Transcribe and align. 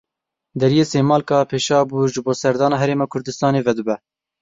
Deriyê 0.59 0.83
Sêmalka 0.91 1.37
Pêşabûr 1.51 2.07
ji 2.13 2.19
bo 2.25 2.33
serdana 2.41 2.75
Herêma 2.81 3.05
Kurdistanê 3.11 3.61
vedibe. 3.67 3.95